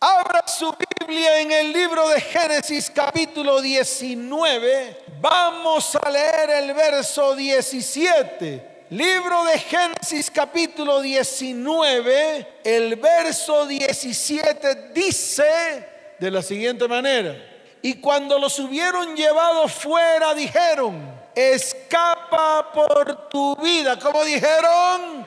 [0.00, 4.96] Abra su Biblia en el libro de Génesis capítulo 19.
[5.20, 8.84] Vamos a leer el verso 17.
[8.90, 15.88] Libro de Génesis capítulo 19, el verso 17 dice
[16.20, 17.34] de la siguiente manera.
[17.82, 23.98] Y cuando los hubieron llevado fuera dijeron, escapa por tu vida.
[23.98, 25.26] ¿Cómo dijeron?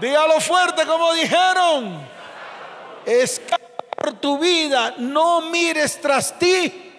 [0.00, 2.14] Dígalo fuerte, como dijeron.
[3.04, 3.63] Escapa
[4.04, 6.92] por tu vida, no mires tras ti,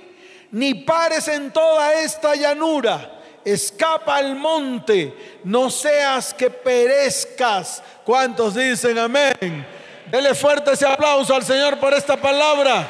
[0.50, 3.12] ni pares en toda esta llanura.
[3.44, 7.84] Escapa al monte, no seas que perezcas.
[8.04, 9.68] ¿Cuántos dicen amén?
[10.08, 12.88] Dele fuerte ese aplauso al Señor por esta palabra.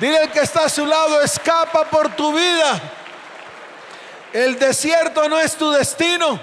[0.00, 2.80] Dile al que está a su lado, escapa por tu vida.
[4.32, 6.40] El desierto no es tu destino.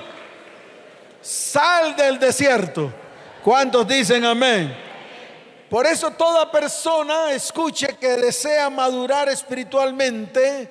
[1.21, 2.93] Sal del desierto.
[3.43, 4.84] ¿Cuántos dicen amén?
[5.69, 10.69] Por eso toda persona, escuche, que desea madurar espiritualmente,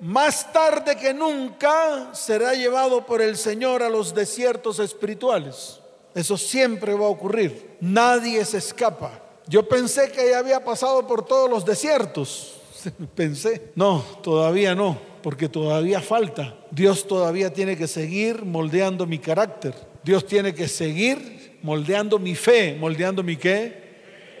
[0.00, 5.80] más tarde que nunca será llevado por el Señor a los desiertos espirituales.
[6.14, 7.76] Eso siempre va a ocurrir.
[7.80, 9.20] Nadie se escapa.
[9.48, 12.54] Yo pensé que ya había pasado por todos los desiertos.
[13.14, 16.56] Pensé, no, todavía no, porque todavía falta.
[16.70, 19.74] Dios todavía tiene que seguir moldeando mi carácter.
[20.02, 23.85] Dios tiene que seguir moldeando mi fe, moldeando mi qué?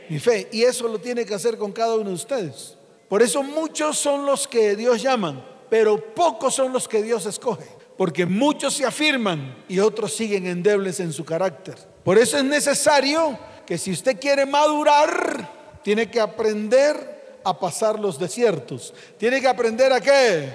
[0.08, 0.48] Mi fe.
[0.52, 2.76] Y eso lo tiene que hacer con cada uno de ustedes.
[3.08, 7.66] Por eso muchos son los que Dios llaman, pero pocos son los que Dios escoge.
[7.96, 11.76] Porque muchos se afirman y otros siguen endebles en su carácter.
[12.04, 18.18] Por eso es necesario que si usted quiere madurar, tiene que aprender a pasar los
[18.18, 18.92] desiertos.
[19.18, 20.52] Tiene que aprender a qué?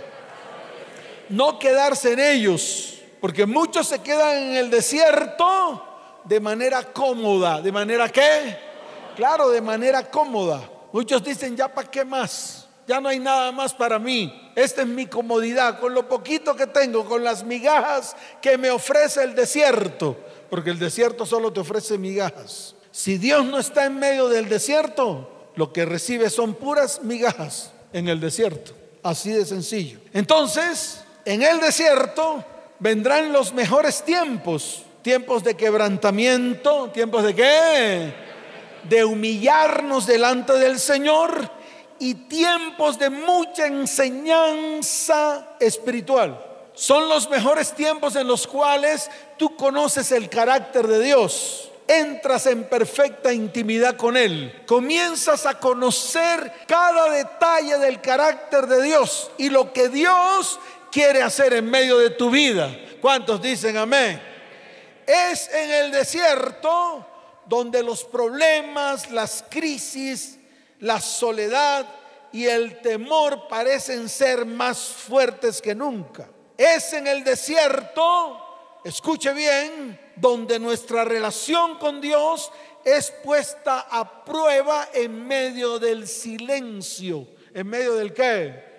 [1.29, 2.99] No quedarse en ellos.
[3.19, 5.83] Porque muchos se quedan en el desierto
[6.25, 7.61] de manera cómoda.
[7.61, 8.70] ¿De manera qué?
[9.15, 10.61] Claro, de manera cómoda.
[10.91, 14.51] Muchos dicen, ya para qué más, ya no hay nada más para mí.
[14.55, 19.23] Esta es mi comodidad, con lo poquito que tengo, con las migajas que me ofrece
[19.23, 20.17] el desierto,
[20.49, 22.75] porque el desierto solo te ofrece migajas.
[22.91, 28.09] Si Dios no está en medio del desierto, lo que recibe son puras migajas en
[28.09, 28.73] el desierto.
[29.03, 29.99] Así de sencillo.
[30.13, 32.43] Entonces, en el desierto
[32.79, 34.83] vendrán los mejores tiempos.
[35.01, 38.13] Tiempos de quebrantamiento, tiempos de qué?
[38.83, 41.49] De humillarnos delante del Señor
[41.99, 46.47] y tiempos de mucha enseñanza espiritual.
[46.73, 51.69] Son los mejores tiempos en los cuales tú conoces el carácter de Dios.
[51.87, 54.63] Entras en perfecta intimidad con Él.
[54.65, 60.59] Comienzas a conocer cada detalle del carácter de Dios y lo que Dios
[60.91, 62.73] quiere hacer en medio de tu vida.
[63.01, 64.21] ¿Cuántos dicen amén?
[65.05, 67.05] Es en el desierto
[67.45, 70.37] donde los problemas, las crisis,
[70.79, 71.85] la soledad
[72.31, 76.29] y el temor parecen ser más fuertes que nunca.
[76.57, 78.37] Es en el desierto,
[78.83, 82.51] escuche bien, donde nuestra relación con Dios
[82.83, 87.27] es puesta a prueba en medio del silencio.
[87.53, 88.71] ¿En medio del qué?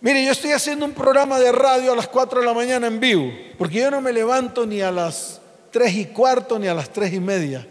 [0.00, 3.00] Mire, yo estoy haciendo un programa de radio a las 4 de la mañana en
[3.00, 5.40] vivo, porque yo no me levanto ni a las
[5.70, 7.66] tres y cuarto ni a las tres y media.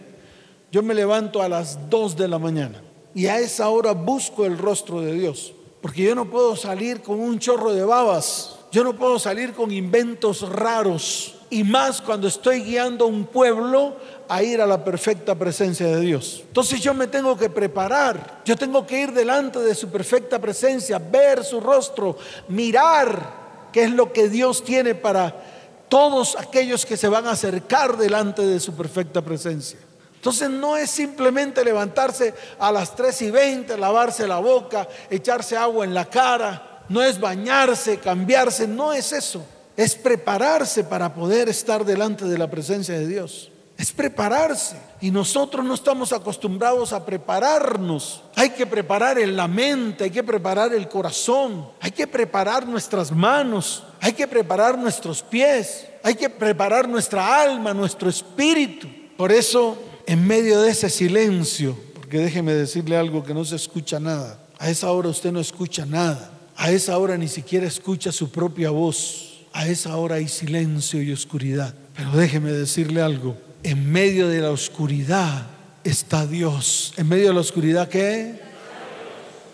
[0.71, 2.81] Yo me levanto a las dos de la mañana
[3.13, 5.53] y a esa hora busco el rostro de Dios.
[5.81, 8.55] Porque yo no puedo salir con un chorro de babas.
[8.71, 11.35] Yo no puedo salir con inventos raros.
[11.49, 13.95] Y más cuando estoy guiando a un pueblo
[14.27, 16.43] a ir a la perfecta presencia de Dios.
[16.47, 18.41] Entonces yo me tengo que preparar.
[18.43, 22.17] Yo tengo que ir delante de su perfecta presencia, ver su rostro,
[22.49, 25.56] mirar qué es lo que Dios tiene para
[25.89, 29.79] todos aquellos que se van a acercar delante de su perfecta presencia.
[30.15, 35.85] Entonces no es simplemente levantarse a las 3 y 20, lavarse la boca, echarse agua
[35.85, 39.45] en la cara, no es bañarse, cambiarse, no es eso.
[39.75, 43.51] Es prepararse para poder estar delante de la presencia de Dios.
[43.77, 44.75] Es prepararse.
[44.99, 48.23] Y nosotros no estamos acostumbrados a prepararnos.
[48.35, 53.83] Hay que preparar la mente, hay que preparar el corazón, hay que preparar nuestras manos,
[54.01, 58.87] hay que preparar nuestros pies, hay que preparar nuestra alma, nuestro espíritu.
[59.15, 59.77] Por eso,
[60.07, 64.69] en medio de ese silencio, porque déjeme decirle algo que no se escucha nada, a
[64.69, 69.41] esa hora usted no escucha nada, a esa hora ni siquiera escucha su propia voz,
[69.53, 71.73] a esa hora hay silencio y oscuridad.
[71.95, 75.47] Pero déjeme decirle algo, en medio de la oscuridad
[75.83, 76.93] está Dios.
[76.97, 78.39] ¿En medio de la oscuridad qué?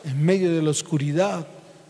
[0.04, 1.48] En medio de la oscuridad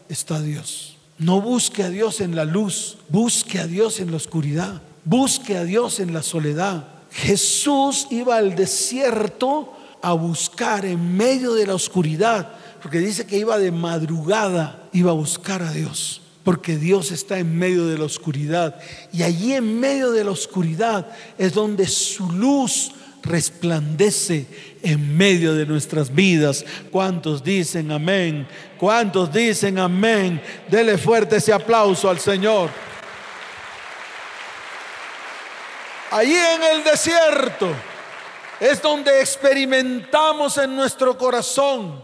[0.10, 0.98] está Dios.
[1.18, 5.63] No busque a Dios en la luz, busque a Dios en la oscuridad, busque a
[5.63, 6.88] Dios en la soledad.
[7.12, 12.50] Jesús iba al desierto a buscar en medio de la oscuridad,
[12.81, 17.57] porque dice que iba de madrugada, iba a buscar a Dios, porque Dios está en
[17.57, 18.80] medio de la oscuridad.
[19.12, 21.07] Y allí en medio de la oscuridad
[21.38, 22.92] es donde su luz
[23.24, 24.45] resplandece
[24.81, 26.66] en medio de nuestras vidas.
[26.92, 28.45] ¿Cuántos dicen amén?
[28.78, 30.42] ¿Cuántos dicen amén?
[30.69, 32.69] Dele fuerte ese aplauso al Señor.
[36.12, 37.69] Allí en el desierto
[38.60, 42.04] es donde experimentamos en nuestro corazón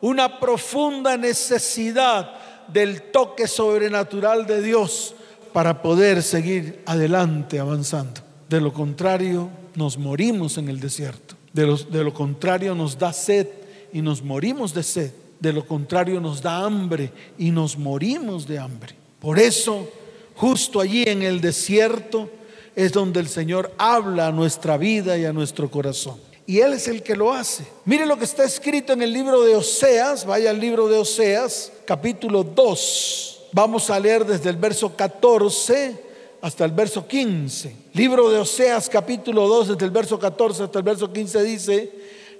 [0.00, 2.39] una profunda necesidad
[2.72, 5.14] del toque sobrenatural de Dios
[5.52, 8.20] para poder seguir adelante avanzando.
[8.48, 11.36] De lo contrario, nos morimos en el desierto.
[11.52, 13.48] De lo, contrario, nos da sed
[13.92, 15.12] y nos morimos de sed.
[15.40, 18.94] De lo contrario, nos da hambre y nos morimos de hambre.
[19.20, 19.88] Por eso,
[20.36, 22.30] justo allí en el desierto
[22.76, 26.18] es donde el Señor habla a nuestra vida y a nuestro corazón.
[26.50, 27.64] Y Él es el que lo hace.
[27.84, 30.26] Mire lo que está escrito en el libro de Oseas.
[30.26, 33.42] Vaya al libro de Oseas, capítulo 2.
[33.52, 35.96] Vamos a leer desde el verso 14
[36.40, 37.72] hasta el verso 15.
[37.92, 41.92] Libro de Oseas capítulo 2, desde el verso 14 hasta el verso 15 dice,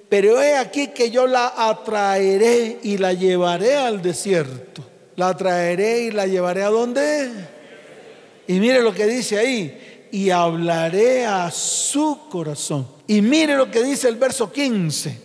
[0.09, 4.83] pero he aquí que yo la atraeré y la llevaré al desierto.
[5.15, 7.31] La atraeré y la llevaré a dónde?
[8.49, 12.99] Y mire lo que dice ahí, y hablaré a su corazón.
[13.11, 15.19] Y mire lo que dice el verso 15,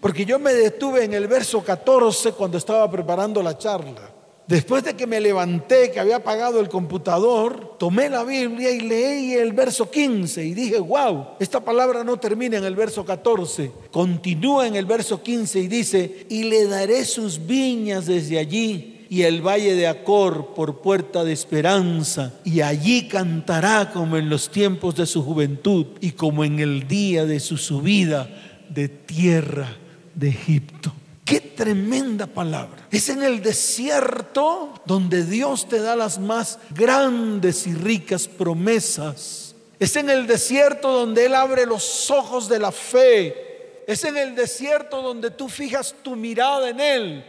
[0.00, 4.12] porque yo me detuve en el verso 14 cuando estaba preparando la charla.
[4.46, 9.32] Después de que me levanté, que había apagado el computador, tomé la Biblia y leí
[9.32, 14.68] el verso 15 y dije, wow, esta palabra no termina en el verso 14, continúa
[14.68, 19.42] en el verso 15 y dice, y le daré sus viñas desde allí y el
[19.46, 25.04] valle de Acor por puerta de esperanza, y allí cantará como en los tiempos de
[25.04, 28.26] su juventud y como en el día de su subida
[28.70, 29.68] de tierra
[30.14, 30.94] de Egipto.
[31.26, 32.88] Qué tremenda palabra.
[32.90, 39.54] Es en el desierto donde Dios te da las más grandes y ricas promesas.
[39.78, 43.84] Es en el desierto donde Él abre los ojos de la fe.
[43.86, 47.24] Es en el desierto donde tú fijas tu mirada en Él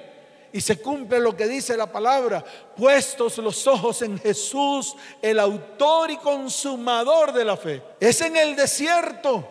[0.53, 2.45] y se cumple lo que dice la palabra,
[2.77, 7.81] puestos los ojos en Jesús, el autor y consumador de la fe.
[7.99, 9.47] Es en el desierto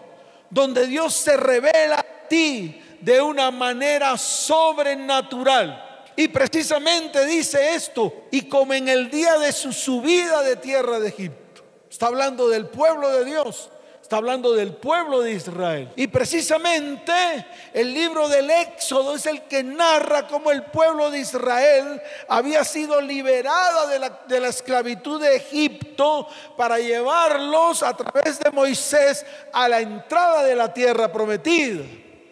[0.49, 5.89] donde Dios se revela a ti de una manera sobrenatural.
[6.15, 11.09] Y precisamente dice esto, y como en el día de su subida de tierra de
[11.09, 11.65] Egipto.
[11.91, 13.71] Está hablando del pueblo de Dios,
[14.13, 15.91] está hablando del pueblo de Israel.
[15.97, 17.15] Y precisamente
[17.73, 21.99] el libro del Éxodo es el que narra cómo el pueblo de Israel
[22.29, 26.29] había sido liberada de la, de la esclavitud de Egipto
[26.59, 31.83] para llevarlos a través de Moisés a la entrada de la tierra prometida.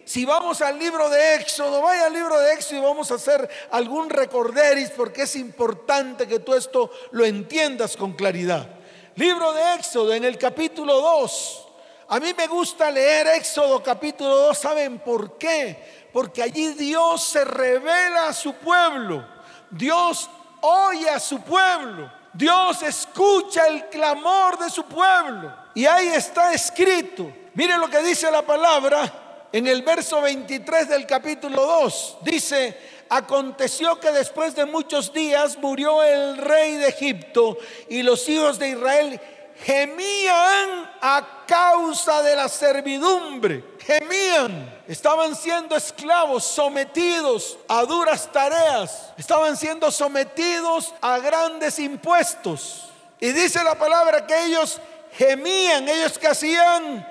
[0.05, 3.49] Si vamos al libro de Éxodo, vaya al libro de Éxodo y vamos a hacer
[3.71, 8.69] algún recorderis porque es importante que tú esto lo entiendas con claridad.
[9.15, 11.69] Libro de Éxodo en el capítulo 2.
[12.11, 16.09] A mí me gusta leer Éxodo capítulo 2, ¿saben por qué?
[16.11, 19.25] Porque allí Dios se revela a su pueblo.
[19.69, 20.29] Dios
[20.59, 22.11] oye a su pueblo.
[22.33, 25.55] Dios escucha el clamor de su pueblo.
[25.73, 27.31] Y ahí está escrito.
[27.53, 32.77] Mire lo que dice la palabra en el verso 23 del capítulo 2 dice,
[33.09, 37.57] aconteció que después de muchos días murió el rey de Egipto
[37.89, 39.21] y los hijos de Israel
[39.63, 43.63] gemían a causa de la servidumbre.
[43.79, 52.89] Gemían, estaban siendo esclavos, sometidos a duras tareas, estaban siendo sometidos a grandes impuestos.
[53.19, 54.79] Y dice la palabra que ellos
[55.13, 57.07] gemían, ellos que hacían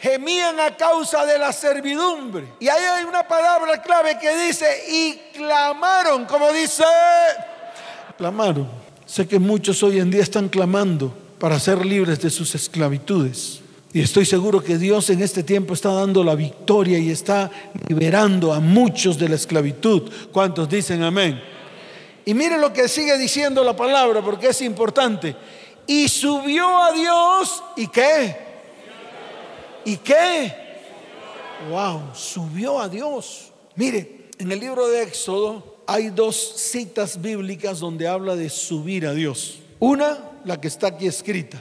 [0.00, 2.54] gemían a causa de la servidumbre.
[2.58, 6.84] Y ahí hay una palabra clave que dice, y clamaron, como dice,
[8.18, 8.68] clamaron.
[9.06, 13.58] Sé que muchos hoy en día están clamando para ser libres de sus esclavitudes.
[13.92, 17.50] Y estoy seguro que Dios en este tiempo está dando la victoria y está
[17.88, 20.08] liberando a muchos de la esclavitud.
[20.30, 21.42] ¿Cuántos dicen amén?
[22.24, 25.34] Y mire lo que sigue diciendo la palabra porque es importante.
[25.84, 28.36] Y subió a Dios y qué?
[29.84, 30.54] ¿Y qué?
[31.68, 33.50] Wow, subió a Dios.
[33.74, 39.12] Mire, en el libro de Éxodo hay dos citas bíblicas donde habla de subir a
[39.12, 39.58] Dios.
[39.80, 41.60] Una, la que está aquí escrita,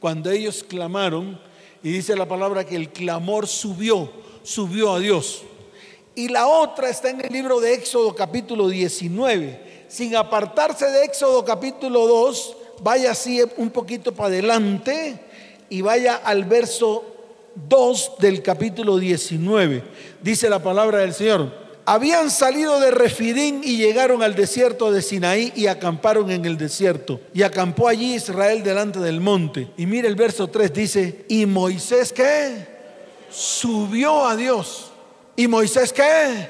[0.00, 1.40] cuando ellos clamaron,
[1.82, 4.10] y dice la palabra que el clamor subió,
[4.42, 5.42] subió a Dios.
[6.14, 9.84] Y la otra está en el libro de Éxodo capítulo 19.
[9.88, 15.18] Sin apartarse de Éxodo capítulo 2, vaya así un poquito para adelante
[15.68, 17.04] y vaya al verso
[17.68, 19.82] 2 del capítulo 19.
[20.22, 21.59] Dice la palabra del Señor.
[21.86, 27.20] Habían salido de Refidín y llegaron al desierto de Sinaí y acamparon en el desierto.
[27.34, 29.68] Y acampó allí Israel delante del monte.
[29.76, 32.66] Y mire el verso 3 dice, ¿y Moisés qué?
[33.30, 34.92] Subió a Dios.
[35.36, 36.48] ¿Y Moisés qué?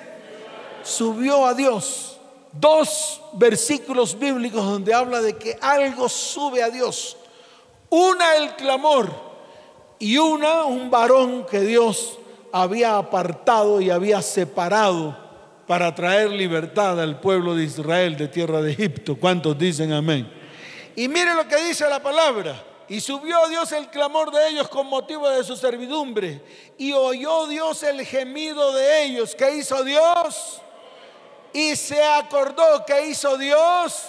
[0.83, 2.19] Subió a Dios.
[2.53, 7.17] Dos versículos bíblicos donde habla de que algo sube a Dios.
[7.89, 9.11] Una el clamor
[9.99, 12.20] y una un varón que Dios
[12.53, 15.17] había apartado y había separado
[15.67, 19.17] para traer libertad al pueblo de Israel de tierra de Egipto.
[19.17, 20.31] ¿Cuántos dicen amén?
[20.97, 22.65] Y mire lo que dice la palabra.
[22.89, 26.43] Y subió Dios el clamor de ellos con motivo de su servidumbre.
[26.77, 29.37] Y oyó Dios el gemido de ellos.
[29.37, 30.61] ¿Qué hizo Dios?
[31.53, 32.85] Y se acordó.
[32.85, 34.07] ¿Qué hizo Dios?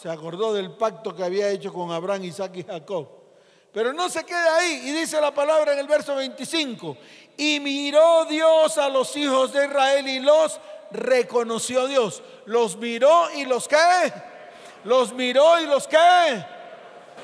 [0.00, 3.08] Se acordó del pacto que había hecho con Abraham, Isaac y Jacob.
[3.72, 4.82] Pero no se queda ahí.
[4.84, 6.96] Y dice la palabra en el verso 25.
[7.40, 12.22] Y miró Dios a los hijos de Israel y los reconoció Dios.
[12.44, 14.12] Los miró y los qué.
[14.84, 16.44] Los miró y los qué.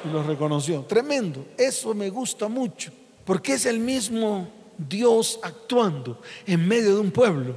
[0.06, 0.84] Y los reconoció.
[0.84, 1.44] Tremendo.
[1.58, 2.90] Eso me gusta mucho.
[3.26, 7.54] Porque es el mismo Dios actuando en medio de un pueblo.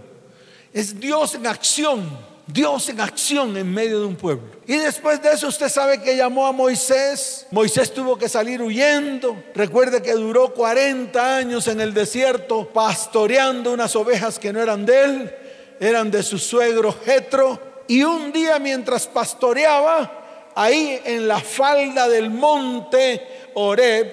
[0.73, 2.09] Es Dios en acción.
[2.51, 4.43] Dios en acción en medio de un pueblo.
[4.65, 7.45] Y después de eso usted sabe que llamó a Moisés.
[7.51, 9.43] Moisés tuvo que salir huyendo.
[9.53, 15.03] Recuerde que duró 40 años en el desierto pastoreando unas ovejas que no eran de
[15.03, 15.35] él,
[15.79, 17.83] eran de su suegro Jetro.
[17.87, 24.11] Y un día mientras pastoreaba, ahí en la falda del monte Oreb,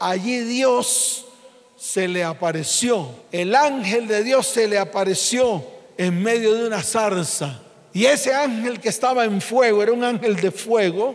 [0.00, 1.26] allí Dios
[1.76, 3.08] se le apareció.
[3.30, 5.62] El ángel de Dios se le apareció
[5.98, 7.60] en medio de una zarza
[7.94, 11.14] y ese ángel que estaba en fuego, era un ángel de fuego,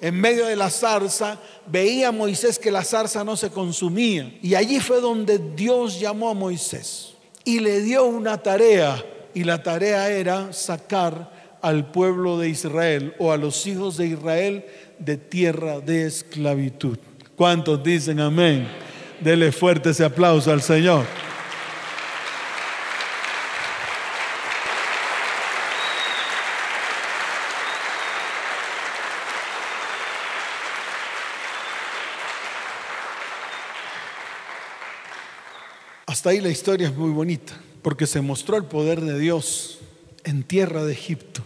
[0.00, 4.30] en medio de la zarza, veía a Moisés que la zarza no se consumía.
[4.42, 9.02] Y allí fue donde Dios llamó a Moisés y le dio una tarea.
[9.32, 11.32] Y la tarea era sacar
[11.62, 14.66] al pueblo de Israel o a los hijos de Israel
[14.98, 16.98] de tierra de esclavitud.
[17.36, 18.68] ¿Cuántos dicen amén?
[19.20, 21.06] Dele fuerte ese aplauso al Señor.
[36.18, 39.78] Hasta ahí la historia es muy bonita, porque se mostró el poder de Dios
[40.24, 41.42] en tierra de Egipto.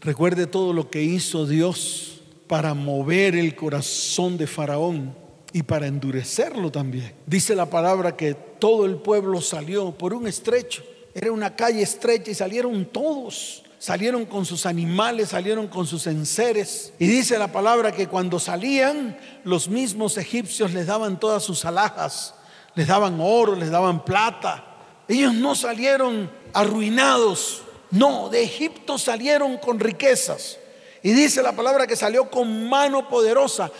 [0.00, 5.14] Recuerde todo lo que hizo Dios para mover el corazón de Faraón
[5.52, 7.12] y para endurecerlo también.
[7.24, 10.82] Dice la palabra que todo el pueblo salió por un estrecho.
[11.14, 13.62] Era una calle estrecha y salieron todos.
[13.78, 16.92] Salieron con sus animales, salieron con sus enseres.
[16.98, 22.34] Y dice la palabra que cuando salían, los mismos egipcios les daban todas sus alhajas
[22.76, 24.62] les daban oro, les daban plata.
[25.08, 30.58] Ellos no salieron arruinados, no, de Egipto salieron con riquezas.
[31.02, 33.70] Y dice la palabra que salió con mano poderosa.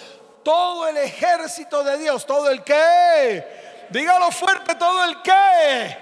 [0.42, 5.96] Todo el ejército de Dios, todo el que, dígalo fuerte, todo el que,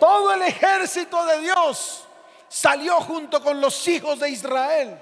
[0.00, 2.04] todo el ejército de Dios
[2.48, 4.98] salió junto con los hijos de Israel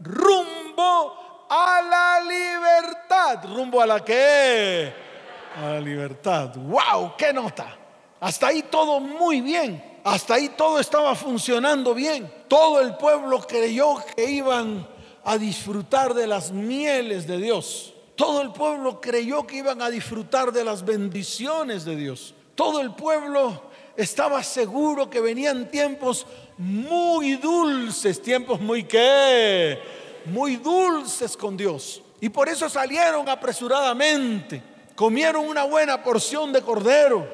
[0.00, 3.44] rumbo a la libertad.
[3.44, 5.09] ¿Rumbo a la que
[5.56, 6.54] a la libertad.
[6.56, 7.14] ¡Wow!
[7.16, 7.76] ¡Qué nota!
[8.20, 9.82] Hasta ahí todo muy bien.
[10.04, 12.32] Hasta ahí todo estaba funcionando bien.
[12.48, 14.86] Todo el pueblo creyó que iban
[15.24, 17.94] a disfrutar de las mieles de Dios.
[18.16, 22.34] Todo el pueblo creyó que iban a disfrutar de las bendiciones de Dios.
[22.54, 26.26] Todo el pueblo estaba seguro que venían tiempos
[26.58, 29.78] muy dulces, tiempos muy qué,
[30.26, 32.02] muy dulces con Dios.
[32.20, 34.62] Y por eso salieron apresuradamente
[35.00, 37.26] comieron una buena porción de cordero.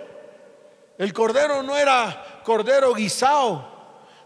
[0.96, 3.66] El cordero no era cordero guisado,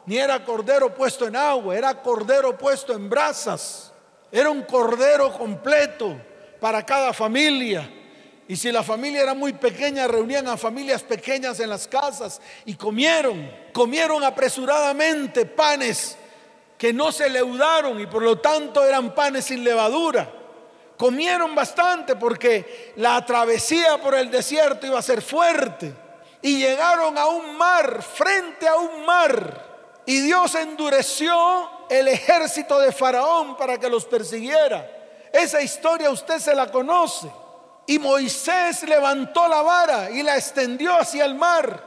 [0.04, 3.94] ni era cordero puesto en agua, era cordero puesto en brasas.
[4.30, 6.20] Era un cordero completo
[6.60, 7.90] para cada familia.
[8.46, 12.74] Y si la familia era muy pequeña, reunían a familias pequeñas en las casas y
[12.74, 13.50] comieron.
[13.72, 16.18] Comieron apresuradamente panes
[16.76, 20.39] que no se leudaron y por lo tanto eran panes sin levadura.
[21.00, 25.94] Comieron bastante porque la travesía por el desierto iba a ser fuerte.
[26.42, 30.02] Y llegaron a un mar, frente a un mar.
[30.04, 34.90] Y Dios endureció el ejército de Faraón para que los persiguiera.
[35.32, 37.32] Esa historia usted se la conoce.
[37.86, 41.82] Y Moisés levantó la vara y la extendió hacia el mar,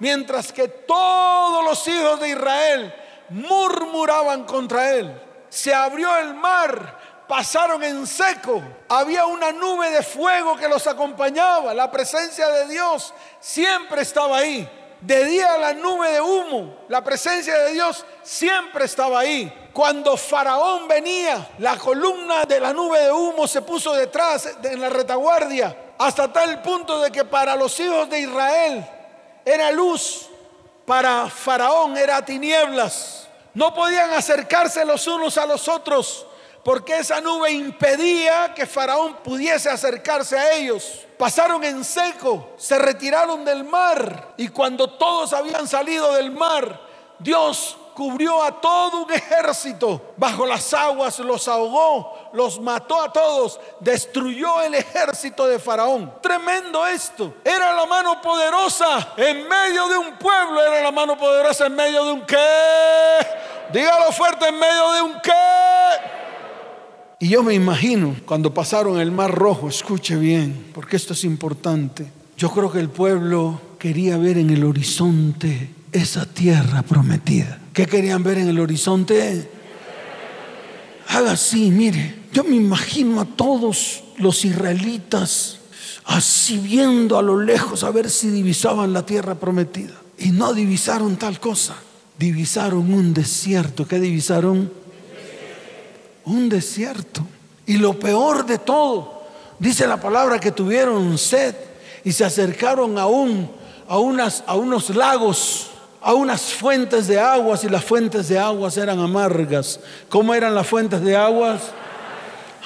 [0.00, 2.92] mientras que todos los hijos de Israel
[3.28, 5.22] murmuraban contra él.
[5.48, 8.62] Se abrió el mar pasaron en seco.
[8.88, 11.74] Había una nube de fuego que los acompañaba.
[11.74, 14.68] La presencia de Dios siempre estaba ahí.
[15.00, 16.76] De día la nube de humo.
[16.88, 19.70] La presencia de Dios siempre estaba ahí.
[19.72, 24.88] Cuando Faraón venía, la columna de la nube de humo se puso detrás en la
[24.88, 25.76] retaguardia.
[25.98, 28.86] Hasta tal punto de que para los hijos de Israel
[29.44, 30.28] era luz.
[30.86, 33.28] Para Faraón era tinieblas.
[33.54, 36.26] No podían acercarse los unos a los otros
[36.66, 41.06] porque esa nube impedía que Faraón pudiese acercarse a ellos.
[41.16, 46.80] Pasaron en seco, se retiraron del mar y cuando todos habían salido del mar,
[47.20, 53.60] Dios cubrió a todo un ejército bajo las aguas, los ahogó, los mató a todos,
[53.78, 56.14] destruyó el ejército de Faraón.
[56.20, 57.32] Tremendo esto.
[57.44, 62.04] Era la mano poderosa en medio de un pueblo, era la mano poderosa en medio
[62.06, 63.26] de un qué.
[63.72, 66.25] Dígalo fuerte, en medio de un qué.
[67.18, 72.06] Y yo me imagino cuando pasaron el Mar Rojo, escuche bien, porque esto es importante.
[72.36, 77.58] Yo creo que el pueblo quería ver en el horizonte esa tierra prometida.
[77.72, 79.48] ¿Qué querían ver en el horizonte?
[81.08, 82.26] Haga así, mire.
[82.32, 85.60] Yo me imagino a todos los israelitas
[86.04, 89.94] así viendo a lo lejos a ver si divisaban la tierra prometida.
[90.18, 91.76] Y no divisaron tal cosa.
[92.18, 93.88] Divisaron un desierto.
[93.88, 94.70] ¿Qué divisaron?
[96.26, 97.26] Un desierto.
[97.64, 99.22] Y lo peor de todo,
[99.58, 101.54] dice la palabra que tuvieron sed
[102.04, 103.50] y se acercaron aún
[103.88, 105.68] a, unas, a unos lagos,
[106.00, 109.80] a unas fuentes de aguas y las fuentes de aguas eran amargas.
[110.08, 111.62] ¿Cómo eran las fuentes de aguas?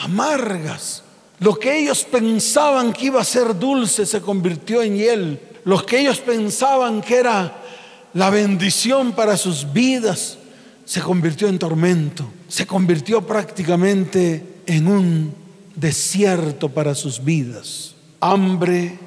[0.00, 1.02] Amargas.
[1.38, 5.40] Lo que ellos pensaban que iba a ser dulce se convirtió en hiel.
[5.64, 7.56] Lo que ellos pensaban que era
[8.12, 10.36] la bendición para sus vidas
[10.90, 15.32] se convirtió en tormento, se convirtió prácticamente en un
[15.76, 17.94] desierto para sus vidas.
[18.18, 18.98] Hambre,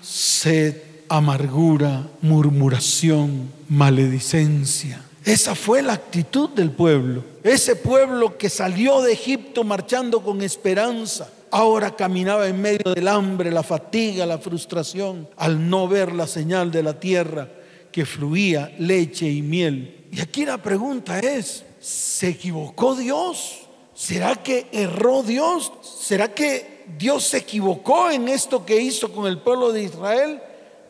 [0.00, 0.74] sed,
[1.06, 5.02] amargura, murmuración, maledicencia.
[5.22, 7.22] Esa fue la actitud del pueblo.
[7.42, 13.50] Ese pueblo que salió de Egipto marchando con esperanza, ahora caminaba en medio del hambre,
[13.50, 17.50] la fatiga, la frustración, al no ver la señal de la tierra
[17.92, 23.60] que fluía leche y miel y aquí la pregunta es, ¿se equivocó Dios?
[23.94, 25.72] ¿Será que erró Dios?
[25.82, 30.40] ¿Será que Dios se equivocó en esto que hizo con el pueblo de Israel?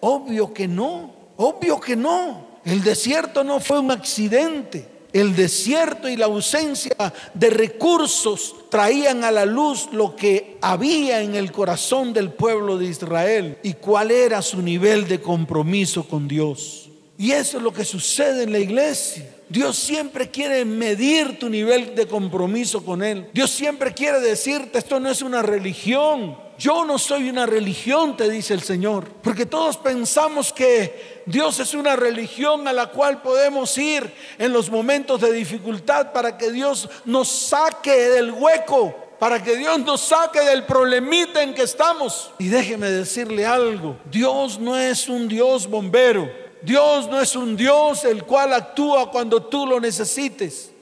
[0.01, 2.47] Obvio que no, obvio que no.
[2.65, 4.99] El desierto no fue un accidente.
[5.11, 6.95] El desierto y la ausencia
[7.33, 12.87] de recursos traían a la luz lo que había en el corazón del pueblo de
[12.87, 16.88] Israel y cuál era su nivel de compromiso con Dios.
[17.19, 19.29] Y eso es lo que sucede en la iglesia.
[19.49, 23.29] Dios siempre quiere medir tu nivel de compromiso con Él.
[23.33, 26.39] Dios siempre quiere decirte, esto no es una religión.
[26.59, 29.09] Yo no soy una religión, te dice el Señor.
[29.23, 34.71] Porque todos pensamos que Dios es una religión a la cual podemos ir en los
[34.71, 40.41] momentos de dificultad para que Dios nos saque del hueco, para que Dios nos saque
[40.43, 42.31] del problemita en que estamos.
[42.39, 46.48] Y déjeme decirle algo, Dios no es un Dios bombero.
[46.63, 50.73] Dios no es un Dios el cual actúa cuando tú lo necesites.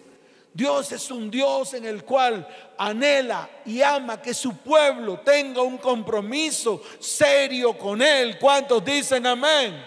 [0.52, 5.76] Dios es un Dios en el cual anhela y ama que su pueblo tenga un
[5.76, 8.38] compromiso serio con Él.
[8.38, 9.84] ¿Cuántos dicen amén?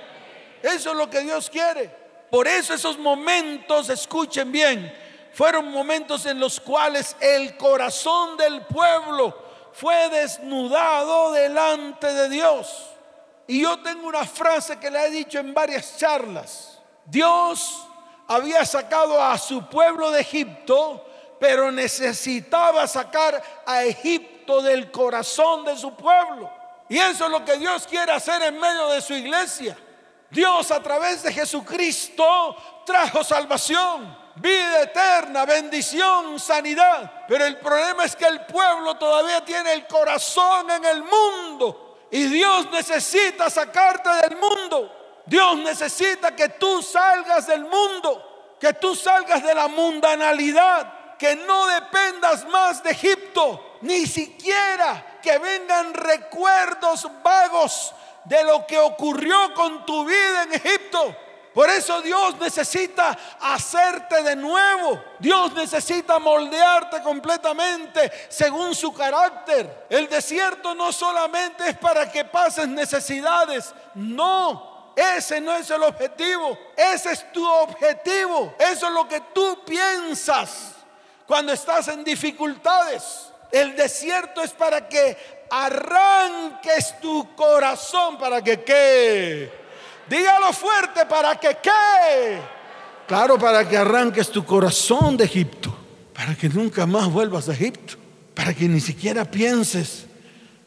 [0.62, 1.90] Eso es lo que Dios quiere.
[2.30, 4.94] Por eso esos momentos, escuchen bien,
[5.34, 9.36] fueron momentos en los cuales el corazón del pueblo
[9.74, 12.90] fue desnudado delante de Dios.
[13.50, 16.78] Y yo tengo una frase que le he dicho en varias charlas.
[17.04, 17.84] Dios
[18.28, 21.04] había sacado a su pueblo de Egipto,
[21.40, 26.48] pero necesitaba sacar a Egipto del corazón de su pueblo.
[26.90, 29.76] Y eso es lo que Dios quiere hacer en medio de su iglesia.
[30.30, 37.26] Dios a través de Jesucristo trajo salvación, vida eterna, bendición, sanidad.
[37.28, 42.26] Pero el problema es que el pueblo todavía tiene el corazón en el mundo y
[42.26, 45.22] Dios necesita sacarte del mundo.
[45.26, 51.68] Dios necesita que tú salgas del mundo, que tú salgas de la mundanalidad, que no
[51.68, 57.94] dependas más de Egipto, ni siquiera que vengan recuerdos vagos
[58.26, 61.16] de lo que ocurrió con tu vida en Egipto.
[61.60, 64.98] Por eso Dios necesita hacerte de nuevo.
[65.20, 69.88] Dios necesita moldearte completamente según su carácter.
[69.90, 73.74] El desierto no solamente es para que pases necesidades.
[73.94, 76.58] No, ese no es el objetivo.
[76.78, 78.56] Ese es tu objetivo.
[78.58, 80.76] Eso es lo que tú piensas.
[81.28, 83.34] cuando estás en dificultades.
[83.52, 89.69] El desierto es para que arranques tu corazón, para que qué.
[90.10, 92.42] Dígalo fuerte, para que qué.
[93.08, 95.76] Claro, para que arranques tu corazón de Egipto,
[96.14, 97.96] para que nunca más vuelvas a Egipto,
[98.34, 100.06] para que ni siquiera pienses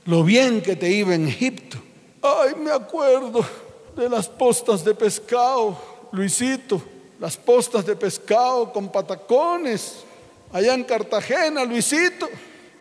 [0.05, 1.79] lo bien que te iba en Egipto.
[2.23, 3.45] Ay, me acuerdo
[3.97, 5.77] de las postas de pescado,
[6.13, 6.83] Luisito,
[7.19, 9.99] las postas de pescado con patacones,
[10.53, 12.29] allá en Cartagena, Luisito.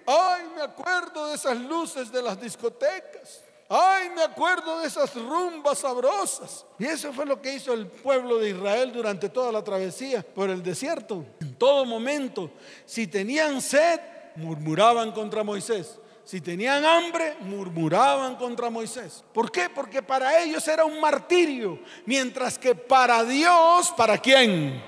[0.06, 3.42] Ay, me acuerdo de esas luces de las discotecas.
[3.74, 6.66] Ay, me acuerdo de esas rumbas sabrosas.
[6.78, 10.50] Y eso fue lo que hizo el pueblo de Israel durante toda la travesía por
[10.50, 11.26] el desierto.
[11.40, 12.52] En todo momento,
[12.86, 14.02] si tenían sed,
[14.36, 15.98] murmuraban contra Moisés.
[16.26, 19.24] Si tenían hambre, murmuraban contra Moisés.
[19.34, 19.70] ¿Por qué?
[19.70, 21.80] Porque para ellos era un martirio.
[22.06, 24.84] Mientras que para Dios, ¿para quién?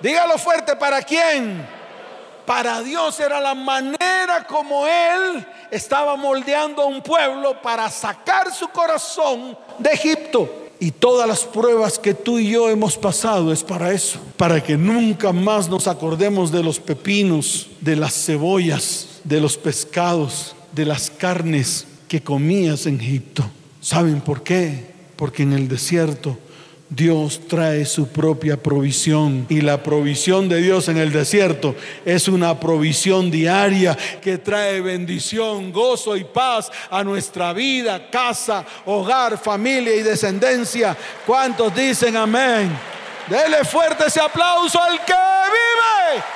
[0.00, 1.75] Dígalo fuerte, ¿para quién?
[2.46, 8.68] Para Dios era la manera como Él estaba moldeando a un pueblo para sacar su
[8.68, 10.48] corazón de Egipto.
[10.78, 14.76] Y todas las pruebas que tú y yo hemos pasado es para eso, para que
[14.76, 21.10] nunca más nos acordemos de los pepinos, de las cebollas, de los pescados, de las
[21.10, 23.44] carnes que comías en Egipto.
[23.80, 24.94] ¿Saben por qué?
[25.16, 26.38] Porque en el desierto
[26.88, 32.60] Dios trae su propia provisión y la provisión de Dios en el desierto es una
[32.60, 40.02] provisión diaria que trae bendición, gozo y paz a nuestra vida, casa, hogar, familia y
[40.02, 40.96] descendencia.
[41.26, 42.70] ¿Cuántos dicen amén?
[43.28, 46.35] Dele fuerte ese aplauso al que vive.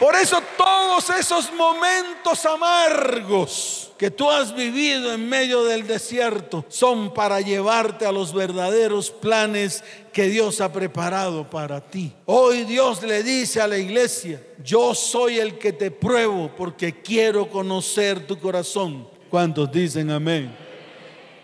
[0.00, 7.12] Por eso todos esos momentos amargos que tú has vivido en medio del desierto son
[7.12, 12.14] para llevarte a los verdaderos planes que Dios ha preparado para ti.
[12.24, 17.50] Hoy Dios le dice a la iglesia, yo soy el que te pruebo porque quiero
[17.50, 19.06] conocer tu corazón.
[19.28, 20.50] ¿Cuántos dicen amén?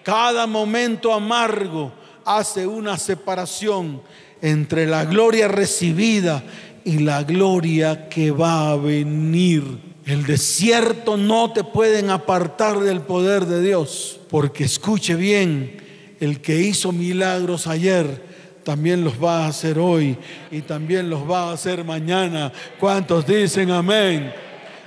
[0.03, 1.93] Cada momento amargo
[2.25, 4.01] hace una separación
[4.41, 6.43] entre la gloria recibida
[6.87, 9.65] y la gloria que va a venir.
[10.07, 15.83] El desierto no te pueden apartar del poder de Dios, porque escuche bien,
[16.21, 18.25] el que hizo milagros ayer
[18.63, 20.17] también los va a hacer hoy
[20.51, 22.53] y también los va a hacer mañana.
[22.79, 24.33] ¿Cuántos dicen amén?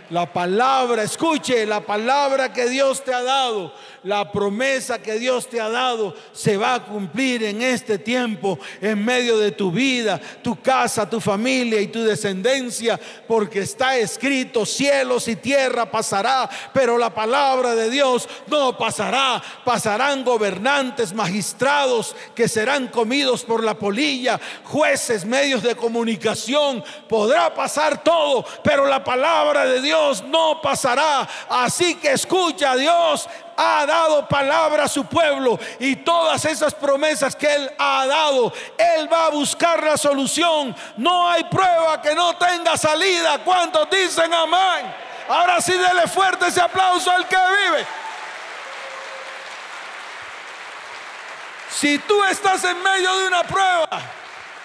[0.09, 5.59] La palabra, escuche, la palabra que Dios te ha dado la promesa que Dios te
[5.59, 10.61] ha dado se va a cumplir en este tiempo, en medio de tu vida, tu
[10.61, 17.13] casa, tu familia y tu descendencia, porque está escrito, cielos y tierra pasará, pero la
[17.13, 19.41] palabra de Dios no pasará.
[19.65, 28.03] Pasarán gobernantes, magistrados que serán comidos por la polilla, jueces, medios de comunicación, podrá pasar
[28.03, 31.27] todo, pero la palabra de Dios no pasará.
[31.49, 37.53] Así que escucha Dios ha dado palabra a su pueblo y todas esas promesas que
[37.53, 40.75] Él ha dado, Él va a buscar la solución.
[40.97, 43.39] No hay prueba que no tenga salida.
[43.43, 44.93] ¿Cuántos dicen amén?
[45.27, 47.85] Ahora sí, dele fuerte ese aplauso al que vive.
[51.69, 53.87] Si tú estás en medio de una prueba,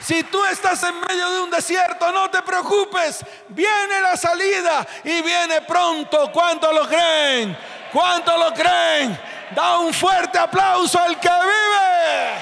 [0.04, 3.24] si tú estás en medio de un desierto, no te preocupes.
[3.48, 6.30] Viene la salida y viene pronto.
[6.30, 7.56] ¿Cuántos lo creen?
[7.90, 9.18] ¿Cuántos lo creen?
[9.54, 12.34] Da un fuerte aplauso al que vive.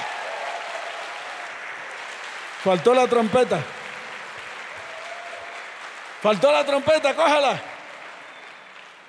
[2.65, 3.59] Faltó la trompeta.
[6.21, 7.61] Faltó la trompeta, cójala.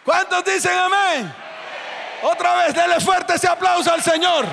[0.05, 1.35] ¿Cuántos dicen amén?
[2.23, 4.47] Otra vez, dele fuerte ese aplauso al Señor.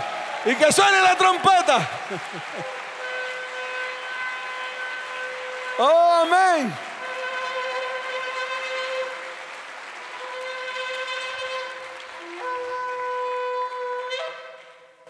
[0.46, 1.88] Y que suene la trompeta.
[5.84, 6.72] Oh, amén.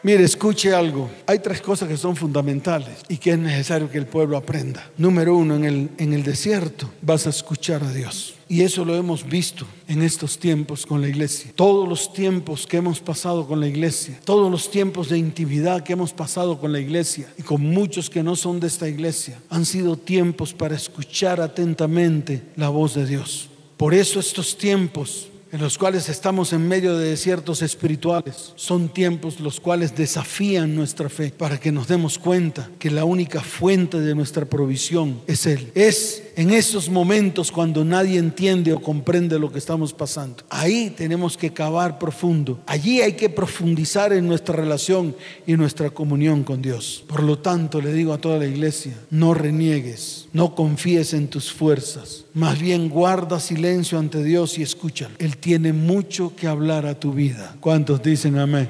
[0.03, 1.11] Mire, escuche algo.
[1.27, 4.89] Hay tres cosas que son fundamentales y que es necesario que el pueblo aprenda.
[4.97, 8.35] Número uno, en el, en el desierto vas a escuchar a Dios.
[8.51, 11.53] Y eso lo hemos visto en estos tiempos con la iglesia.
[11.55, 15.93] Todos los tiempos que hemos pasado con la iglesia, todos los tiempos de intimidad que
[15.93, 19.63] hemos pasado con la iglesia y con muchos que no son de esta iglesia, han
[19.63, 23.47] sido tiempos para escuchar atentamente la voz de Dios.
[23.77, 29.39] Por eso estos tiempos en los cuales estamos en medio de desiertos espirituales, son tiempos
[29.39, 34.15] los cuales desafían nuestra fe para que nos demos cuenta que la única fuente de
[34.15, 35.71] nuestra provisión es Él.
[35.75, 40.43] Es en esos momentos cuando nadie entiende o comprende lo que estamos pasando.
[40.49, 42.59] Ahí tenemos que cavar profundo.
[42.65, 47.03] Allí hay que profundizar en nuestra relación y nuestra comunión con Dios.
[47.07, 51.51] Por lo tanto, le digo a toda la iglesia, no reniegues, no confíes en tus
[51.51, 52.25] fuerzas.
[52.33, 55.13] Más bien guarda silencio ante Dios y escúchalo.
[55.19, 57.55] Él tiene mucho que hablar a tu vida.
[57.59, 58.67] ¿Cuántos dicen amén?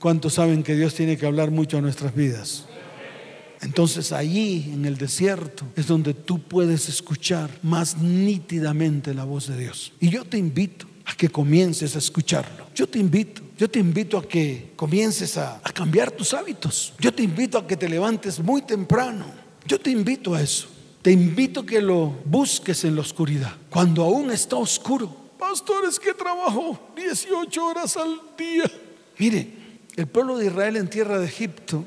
[0.00, 2.66] ¿Cuántos saben que Dios tiene que hablar mucho a nuestras vidas?
[3.62, 9.58] Entonces allí en el desierto es donde tú puedes escuchar más nítidamente la voz de
[9.58, 9.92] Dios.
[10.00, 12.66] Y yo te invito a que comiences a escucharlo.
[12.74, 16.92] Yo te invito, yo te invito a que comiences a, a cambiar tus hábitos.
[16.98, 19.24] Yo te invito a que te levantes muy temprano.
[19.66, 20.68] Yo te invito a eso.
[21.06, 25.14] Te invito a que lo busques en la oscuridad, cuando aún está oscuro.
[25.38, 28.64] Pastores que trabajo 18 horas al día.
[29.16, 29.48] Mire,
[29.94, 31.84] el pueblo de Israel en tierra de Egipto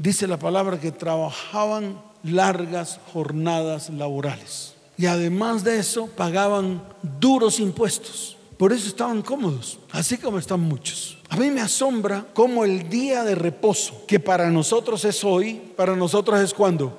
[0.00, 4.74] dice la palabra que trabajaban largas jornadas laborales.
[4.96, 6.82] Y además de eso, pagaban
[7.20, 8.36] duros impuestos.
[8.56, 11.18] Por eso estaban cómodos, así como están muchos.
[11.28, 15.94] A mí me asombra cómo el día de reposo, que para nosotros es hoy, para
[15.96, 16.96] nosotros es cuando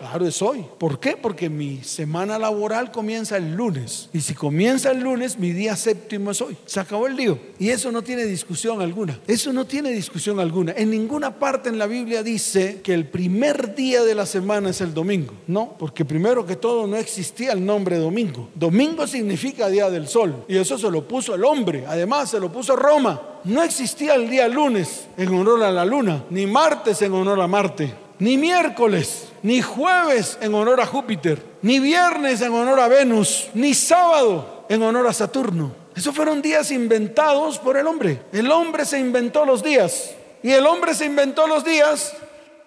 [0.00, 0.64] Claro, es hoy.
[0.78, 1.14] ¿Por qué?
[1.14, 4.08] Porque mi semana laboral comienza el lunes.
[4.14, 6.56] Y si comienza el lunes, mi día séptimo es hoy.
[6.64, 7.38] Se acabó el lío.
[7.58, 9.20] Y eso no tiene discusión alguna.
[9.26, 10.72] Eso no tiene discusión alguna.
[10.74, 14.80] En ninguna parte en la Biblia dice que el primer día de la semana es
[14.80, 15.34] el domingo.
[15.46, 18.48] No, porque primero que todo no existía el nombre domingo.
[18.54, 20.46] Domingo significa día del sol.
[20.48, 21.84] Y eso se lo puso el hombre.
[21.86, 23.20] Además, se lo puso Roma.
[23.44, 27.46] No existía el día lunes en honor a la luna, ni martes en honor a
[27.46, 33.48] Marte ni miércoles, ni jueves en honor a Júpiter, ni viernes en honor a Venus,
[33.54, 35.74] ni sábado en honor a Saturno.
[35.96, 38.22] Esos fueron días inventados por el hombre.
[38.32, 40.14] El hombre se inventó los días.
[40.42, 42.14] Y el hombre se inventó los días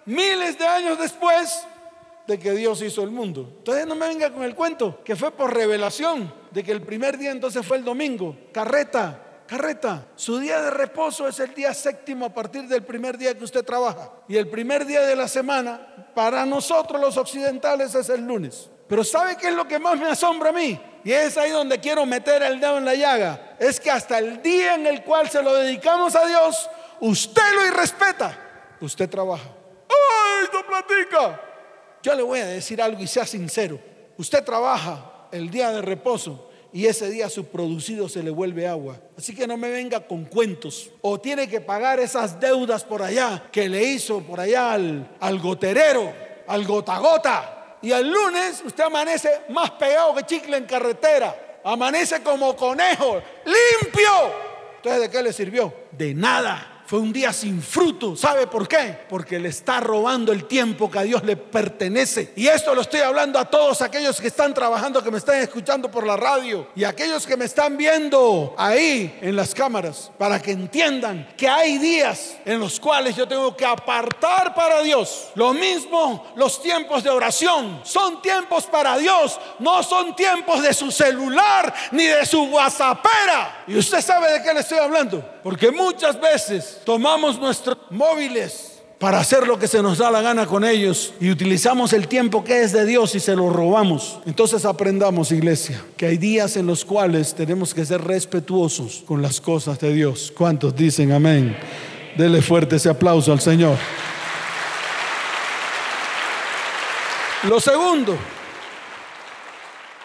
[0.04, 1.64] miles de años después
[2.26, 3.52] de que Dios hizo el mundo.
[3.58, 7.18] Entonces no me venga con el cuento, que fue por revelación, de que el primer
[7.18, 8.36] día entonces fue el domingo.
[8.52, 10.06] Carreta, carreta.
[10.16, 13.64] Su día de reposo es el día séptimo a partir del primer día que usted
[13.64, 14.12] trabaja.
[14.28, 18.70] Y el primer día de la semana, para nosotros los occidentales, es el lunes.
[18.88, 20.80] Pero ¿sabe qué es lo que más me asombra a mí?
[21.04, 23.56] Y es ahí donde quiero meter el dedo en la llaga.
[23.58, 26.68] Es que hasta el día en el cual se lo dedicamos a Dios,
[27.00, 28.38] usted lo irrespeta.
[28.80, 29.48] Usted trabaja.
[29.88, 31.40] ¡Ay, no platica!
[32.02, 33.78] Yo le voy a decir algo y sea sincero.
[34.18, 38.98] Usted trabaja el día de reposo y ese día su producido se le vuelve agua.
[39.16, 40.90] Así que no me venga con cuentos.
[41.02, 45.38] O tiene que pagar esas deudas por allá que le hizo por allá al, al
[45.38, 46.12] goterero,
[46.48, 47.76] al gota gota.
[47.80, 51.60] Y el lunes usted amanece más pegado que chicle en carretera.
[51.62, 54.10] Amanece como conejo, limpio.
[54.78, 55.72] Entonces, ¿de qué le sirvió?
[55.92, 56.73] De nada.
[56.86, 58.14] Fue un día sin fruto.
[58.14, 58.98] ¿Sabe por qué?
[59.08, 62.32] Porque le está robando el tiempo que a Dios le pertenece.
[62.36, 65.90] Y esto lo estoy hablando a todos aquellos que están trabajando, que me están escuchando
[65.90, 70.50] por la radio y aquellos que me están viendo ahí en las cámaras, para que
[70.50, 75.28] entiendan que hay días en los cuales yo tengo que apartar para Dios.
[75.34, 77.80] Lo mismo los tiempos de oración.
[77.84, 83.64] Son tiempos para Dios, no son tiempos de su celular ni de su WhatsAppera.
[83.66, 85.24] Y usted sabe de qué le estoy hablando.
[85.42, 90.46] Porque muchas veces tomamos nuestros móviles para hacer lo que se nos da la gana
[90.46, 94.18] con ellos y utilizamos el tiempo que es de Dios y se lo robamos.
[94.24, 99.40] Entonces aprendamos, iglesia, que hay días en los cuales tenemos que ser respetuosos con las
[99.40, 100.32] cosas de Dios.
[100.34, 101.56] ¿Cuántos dicen amén?
[102.16, 103.76] Dele fuerte ese aplauso al Señor.
[107.42, 108.16] Lo segundo,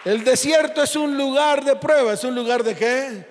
[0.04, 3.29] el desierto es un lugar de prueba, es un lugar de qué?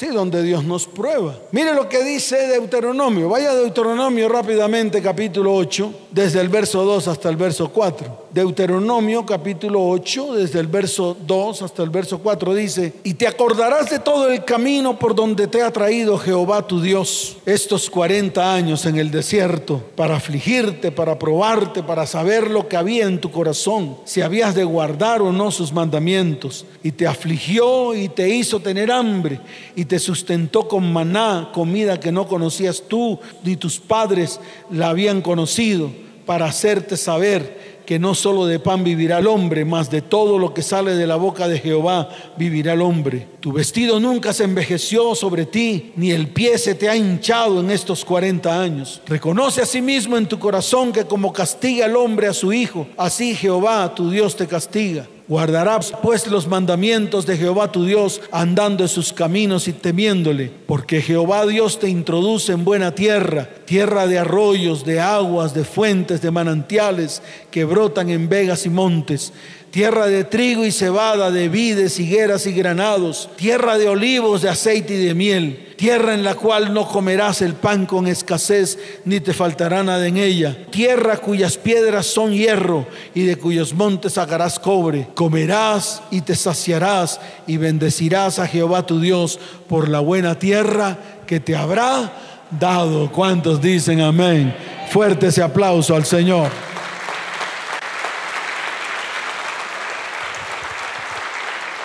[0.00, 1.38] Sí, donde Dios nos prueba.
[1.52, 3.28] Mire lo que dice Deuteronomio.
[3.28, 8.30] Vaya a Deuteronomio rápidamente, capítulo 8, desde el verso 2 hasta el verso 4.
[8.32, 13.90] Deuteronomio, capítulo 8, desde el verso 2 hasta el verso 4 dice, y te acordarás
[13.90, 18.86] de todo el camino por donde te ha traído Jehová tu Dios estos 40 años
[18.86, 23.98] en el desierto, para afligirte, para probarte, para saber lo que había en tu corazón,
[24.04, 26.64] si habías de guardar o no sus mandamientos.
[26.82, 29.40] Y te afligió y te hizo tener hambre
[29.74, 34.38] y te sustentó con maná, comida que no conocías tú ni tus padres
[34.70, 35.90] la habían conocido,
[36.24, 40.54] para hacerte saber que no solo de pan vivirá el hombre, mas de todo lo
[40.54, 43.26] que sale de la boca de Jehová vivirá el hombre.
[43.40, 47.72] Tu vestido nunca se envejeció sobre ti, ni el pie se te ha hinchado en
[47.72, 49.02] estos 40 años.
[49.06, 52.86] Reconoce a sí mismo en tu corazón que como castiga el hombre a su hijo,
[52.96, 55.08] así Jehová tu Dios te castiga.
[55.30, 61.00] Guardarás pues los mandamientos de Jehová tu Dios, andando en sus caminos y temiéndole, porque
[61.00, 66.32] Jehová Dios te introduce en buena tierra, tierra de arroyos, de aguas, de fuentes, de
[66.32, 69.32] manantiales que brotan en vegas y montes
[69.70, 74.94] tierra de trigo y cebada, de vides, higueras y granados, tierra de olivos, de aceite
[74.94, 79.32] y de miel, tierra en la cual no comerás el pan con escasez, ni te
[79.32, 85.08] faltará nada en ella, tierra cuyas piedras son hierro y de cuyos montes sacarás cobre,
[85.14, 91.38] comerás y te saciarás y bendecirás a Jehová tu Dios por la buena tierra que
[91.38, 92.12] te habrá
[92.58, 93.10] dado.
[93.12, 94.54] ¿Cuántos dicen amén?
[94.90, 96.69] Fuerte ese aplauso al Señor.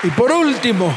[0.06, 0.94] Y por último,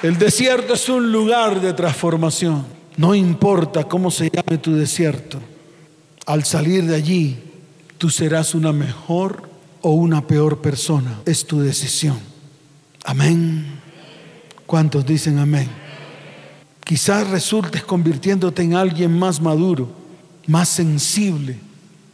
[0.00, 2.64] el desierto es un lugar de transformación.
[2.96, 5.40] No importa cómo se llame tu desierto,
[6.24, 7.36] al salir de allí,
[7.98, 9.50] tú serás una mejor
[9.82, 11.20] o una peor persona.
[11.24, 12.20] Es tu decisión.
[13.02, 13.80] Amén.
[14.66, 15.68] ¿Cuántos dicen amén?
[16.84, 19.88] Quizás resultes convirtiéndote en alguien más maduro,
[20.46, 21.58] más sensible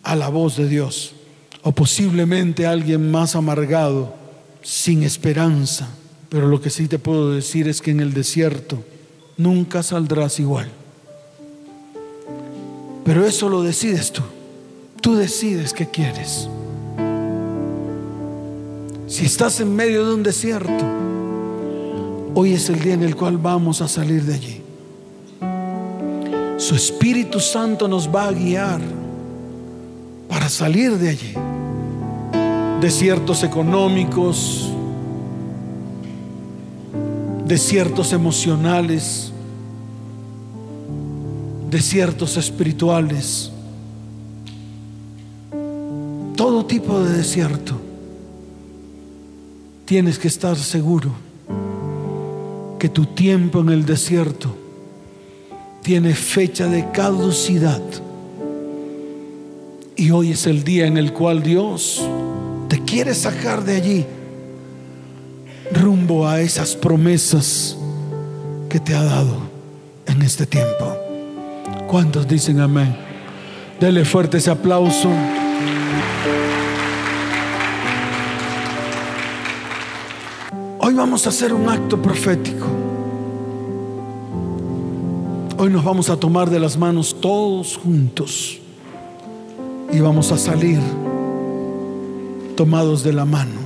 [0.03, 1.13] a la voz de Dios,
[1.61, 4.22] o posiblemente alguien más amargado
[4.63, 5.89] sin esperanza.
[6.29, 8.83] Pero lo que sí te puedo decir es que en el desierto
[9.37, 10.71] nunca saldrás igual.
[13.05, 14.23] Pero eso lo decides tú.
[15.01, 16.49] Tú decides qué quieres.
[19.09, 20.85] Si estás en medio de un desierto,
[22.35, 24.63] hoy es el día en el cual vamos a salir de allí.
[26.57, 28.81] Su Espíritu Santo nos va a guiar
[30.29, 31.35] para salir de allí
[32.83, 34.69] desiertos económicos,
[37.47, 39.31] desiertos emocionales,
[41.71, 43.53] desiertos espirituales,
[46.35, 47.81] todo tipo de desierto.
[49.85, 51.13] Tienes que estar seguro
[52.81, 54.57] que tu tiempo en el desierto
[55.83, 57.83] tiene fecha de caducidad.
[59.95, 62.03] Y hoy es el día en el cual Dios
[62.93, 64.07] quiere sacar de allí
[65.73, 67.75] rumbo a esas promesas
[68.69, 69.35] que te ha dado
[70.07, 70.95] en este tiempo.
[71.87, 72.95] ¿Cuántos dicen amén?
[73.81, 75.09] Dele fuerte ese aplauso.
[80.79, 82.67] Hoy vamos a hacer un acto profético.
[85.57, 88.59] Hoy nos vamos a tomar de las manos todos juntos
[89.91, 90.79] y vamos a salir
[92.57, 93.61] tomados de la mano.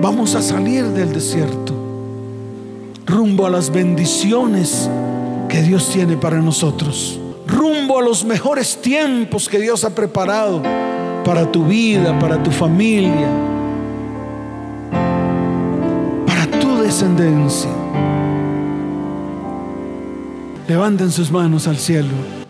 [0.00, 1.84] Vamos a salir del desierto
[3.06, 4.88] rumbo a las bendiciones
[5.48, 10.62] que Dios tiene para nosotros, rumbo a los mejores tiempos que Dios ha preparado
[11.24, 13.28] para tu vida, para tu familia,
[16.26, 17.70] para tu descendencia.
[20.66, 22.43] Levanten sus manos al cielo.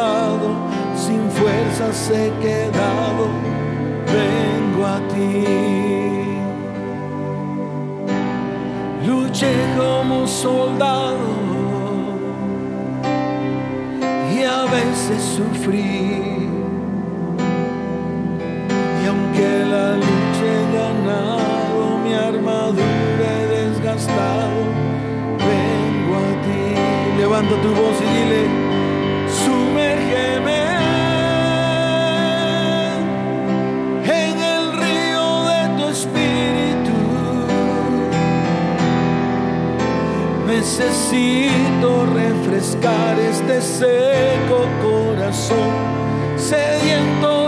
[0.00, 0.48] cansado,
[0.96, 3.28] sin fuerzas he quedado,
[4.06, 5.44] vengo a ti.
[9.06, 11.28] Luché como soldado
[14.34, 16.48] y a veces sufrí.
[19.02, 24.60] Y aunque la lucha he ganado, mi armadura he desgastado,
[25.48, 27.18] vengo a ti.
[27.18, 28.59] Levanta tu voz y dile.
[40.60, 47.39] Necesito refrescar este seco corazón sediento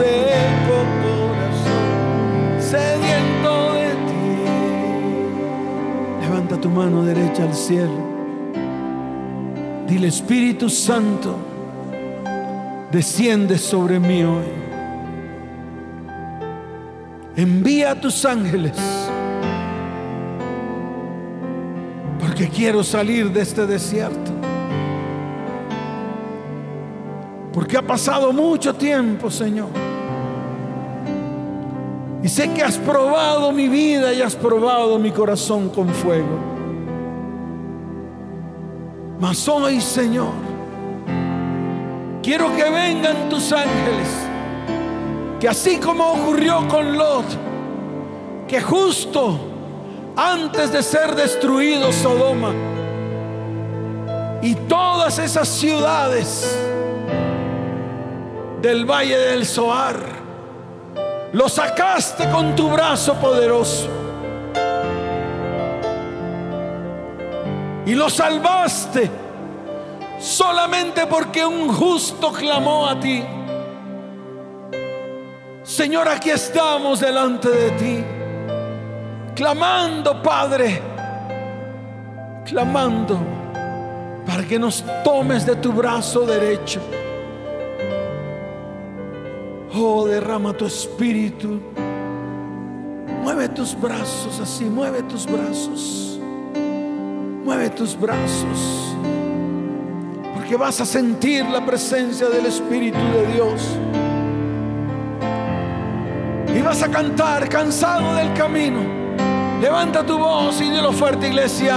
[0.00, 4.28] seco corazón sediento de ti.
[6.22, 8.10] Levanta tu mano derecha al cielo.
[9.86, 11.36] Dile Espíritu Santo,
[12.90, 14.60] desciende sobre mí hoy.
[17.36, 18.76] Envía a tus ángeles.
[22.20, 24.30] Porque quiero salir de este desierto.
[27.52, 29.79] Porque ha pasado mucho tiempo, Señor.
[32.22, 36.38] Y sé que has probado mi vida y has probado mi corazón con fuego.
[39.18, 40.32] Mas hoy, Señor,
[42.22, 44.08] quiero que vengan tus ángeles.
[45.38, 47.24] Que así como ocurrió con Lot,
[48.46, 49.38] que justo
[50.16, 52.52] antes de ser destruido Sodoma
[54.42, 56.58] y todas esas ciudades
[58.60, 60.19] del valle del Zoar,
[61.32, 63.88] lo sacaste con tu brazo poderoso.
[67.86, 69.10] Y lo salvaste
[70.18, 73.24] solamente porque un justo clamó a ti.
[75.62, 78.04] Señor, aquí estamos delante de ti,
[79.34, 80.82] clamando, Padre,
[82.44, 83.18] clamando
[84.26, 86.80] para que nos tomes de tu brazo derecho
[89.72, 91.60] Oh, derrama tu espíritu.
[93.22, 96.18] Mueve tus brazos así, mueve tus brazos.
[97.44, 98.96] Mueve tus brazos.
[100.34, 103.62] Porque vas a sentir la presencia del Espíritu de Dios.
[106.56, 108.80] Y vas a cantar cansado del camino.
[109.60, 111.76] Levanta tu voz y dilo fuerte, iglesia.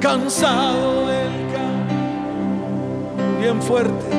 [0.00, 3.40] Cansado del camino.
[3.40, 4.16] Bien fuerte.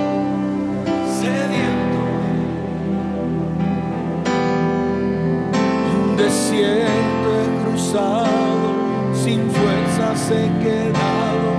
[6.18, 8.68] Desierto he cruzado,
[9.13, 11.49] sin fuerzas he quedado,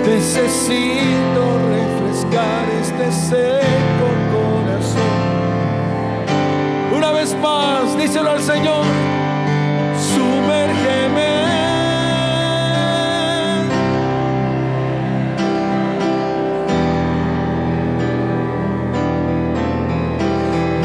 [0.06, 5.02] necesito refrescar este seco corazón.
[6.96, 8.84] Una vez más, díselo al Señor.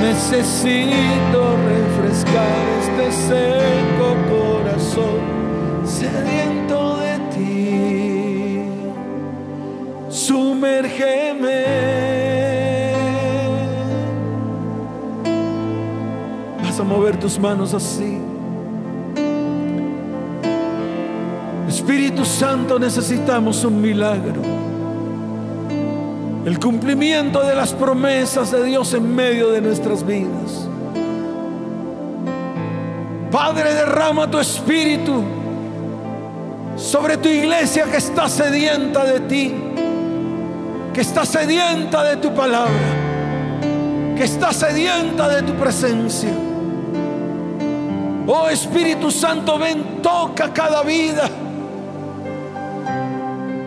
[0.01, 5.40] Necesito refrescar este seco corazón
[16.63, 18.17] Vas a mover tus manos así.
[21.67, 24.41] Espíritu Santo, necesitamos un milagro
[26.45, 30.67] el cumplimiento de las promesas de Dios en medio de nuestras vidas.
[33.31, 35.23] Padre, derrama tu espíritu
[36.75, 39.53] sobre tu iglesia que está sedienta de ti,
[40.93, 42.71] que está sedienta de tu palabra,
[44.15, 46.31] que está sedienta de tu presencia.
[48.27, 51.29] Oh Espíritu Santo, ven, toca cada vida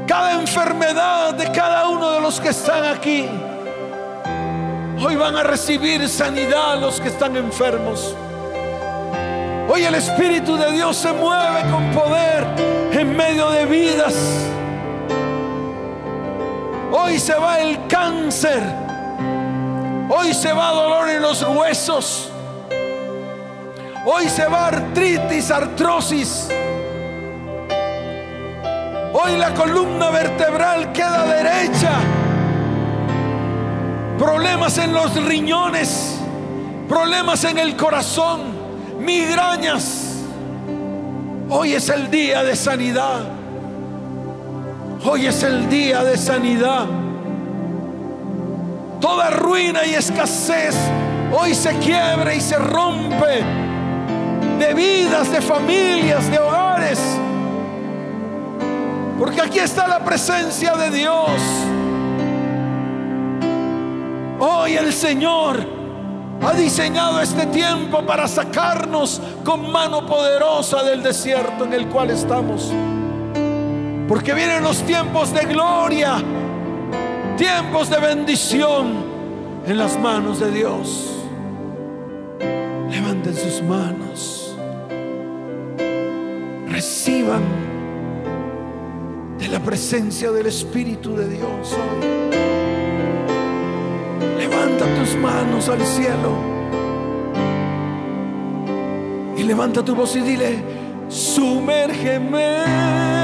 [0.07, 3.29] cada enfermedad de cada uno de los que están aquí.
[5.05, 8.15] Hoy van a recibir sanidad los que están enfermos.
[9.69, 12.47] Hoy el Espíritu de Dios se mueve con poder
[12.93, 14.15] en medio de vidas.
[17.05, 18.63] Hoy se va el cáncer.
[20.09, 22.31] Hoy se va dolor en los huesos.
[24.07, 26.49] Hoy se va artritis, artrosis.
[29.13, 31.93] Hoy la columna vertebral queda derecha.
[34.19, 36.19] Problemas en los riñones,
[36.89, 38.41] problemas en el corazón,
[38.99, 40.23] migrañas.
[41.51, 43.34] Hoy es el día de sanidad.
[45.07, 46.87] Hoy es el día de sanidad.
[49.03, 50.75] Toda ruina y escasez
[51.31, 53.45] hoy se quiebra y se rompe
[54.59, 56.99] de vidas, de familias, de hogares.
[59.19, 61.29] Porque aquí está la presencia de Dios.
[64.39, 65.67] Hoy el Señor
[66.43, 72.73] ha diseñado este tiempo para sacarnos con mano poderosa del desierto en el cual estamos.
[74.09, 76.23] Porque vienen los tiempos de gloria,
[77.39, 79.15] tiempos de bendición
[79.67, 81.11] en las manos de Dios.
[82.91, 84.55] Levanten sus manos.
[86.69, 87.41] Reciban
[89.39, 92.07] de la presencia del Espíritu de Dios hoy.
[94.39, 96.53] Levanta tus manos al cielo
[99.37, 100.63] y levanta tu voz y dile,
[101.09, 103.24] sumérgeme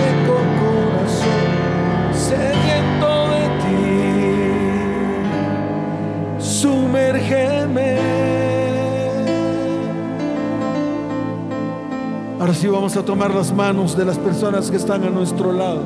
[12.41, 15.83] Ahora sí vamos a tomar las manos de las personas que están a nuestro lado,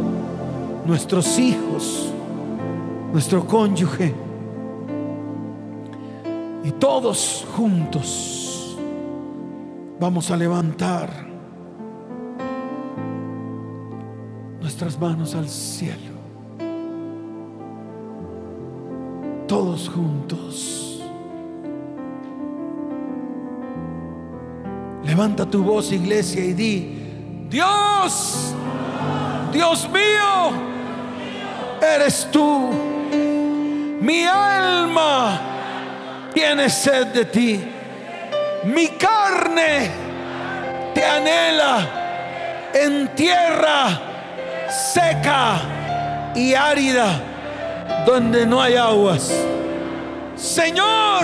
[0.87, 2.11] nuestros hijos,
[3.11, 4.15] nuestro cónyuge.
[6.63, 8.77] Y todos juntos
[9.99, 11.11] vamos a levantar
[14.61, 16.15] nuestras manos al cielo.
[19.45, 20.84] Todos juntos.
[25.15, 28.53] Levanta tu voz, iglesia, y di, Dios,
[29.53, 30.51] Dios mío,
[31.81, 32.69] eres tú.
[34.01, 35.39] Mi alma
[36.33, 37.63] tiene sed de ti.
[38.65, 39.89] Mi carne
[40.93, 43.97] te anhela en tierra
[44.69, 47.21] seca y árida
[48.05, 49.31] donde no hay aguas.
[50.35, 51.23] Señor,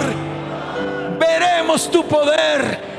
[1.20, 2.91] veremos tu poder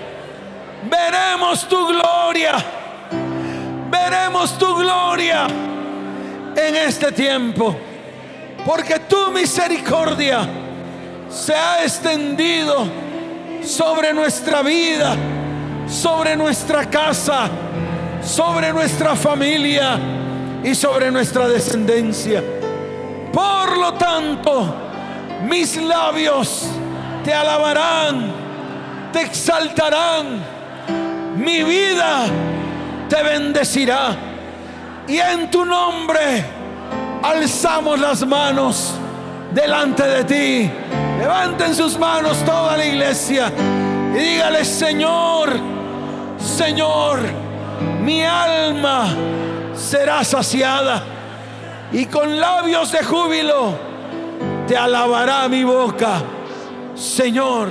[0.85, 2.55] veremos tu gloria.
[3.91, 5.47] Veremos tu gloria
[6.57, 7.77] en este tiempo.
[8.65, 10.49] Porque tu misericordia
[11.29, 12.87] se ha extendido
[13.63, 15.17] sobre nuestra vida,
[15.89, 17.49] sobre nuestra casa,
[18.23, 19.99] sobre nuestra familia
[20.63, 22.43] y sobre nuestra descendencia.
[23.33, 24.75] Por lo tanto,
[25.49, 26.69] mis labios
[27.25, 28.33] te alabarán,
[29.13, 30.52] te exaltarán
[31.37, 32.27] mi vida
[33.09, 34.17] te bendecirá.
[35.07, 36.45] Y en tu nombre
[37.23, 38.95] alzamos las manos
[39.53, 40.71] delante de ti.
[41.19, 43.53] Levanten sus manos toda la iglesia
[44.15, 45.51] y dígale, Señor,
[46.39, 47.21] Señor,
[48.01, 49.15] mi alma
[49.75, 51.03] será saciada
[51.93, 53.75] y con labios de júbilo
[54.67, 56.23] te alabará mi boca.
[56.95, 57.69] Señor,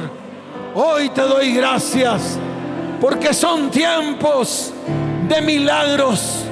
[0.75, 2.39] hoy te doy gracias
[3.01, 4.71] porque son tiempos
[5.27, 6.45] de milagros,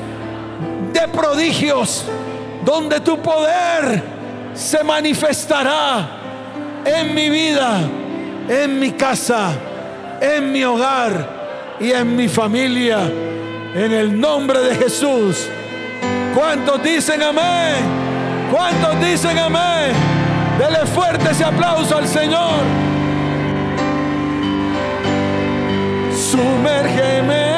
[0.91, 2.05] de prodigios,
[2.65, 4.03] donde tu poder
[4.55, 6.09] se manifestará
[6.83, 7.79] en mi vida,
[8.49, 9.51] en mi casa,
[10.19, 12.99] en mi hogar y en mi familia.
[13.75, 15.47] En el nombre de Jesús.
[16.33, 17.75] ¿Cuántos dicen amén?
[18.51, 19.93] ¿Cuántos dicen amén?
[20.57, 22.88] Dele fuerte ese aplauso al Señor.
[26.31, 27.57] Sumérgeme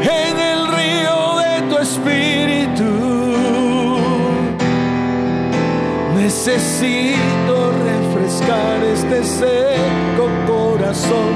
[0.00, 2.90] en el río de tu espíritu.
[6.16, 11.34] Necesito refrescar este seco corazón